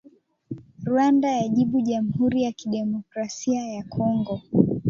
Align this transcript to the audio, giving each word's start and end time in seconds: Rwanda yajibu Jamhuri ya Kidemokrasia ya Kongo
Rwanda 0.89 1.27
yajibu 1.39 1.77
Jamhuri 1.81 2.43
ya 2.43 2.51
Kidemokrasia 2.51 3.61
ya 3.75 3.83
Kongo 3.83 4.35